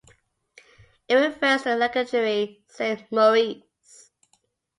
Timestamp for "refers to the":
1.13-1.75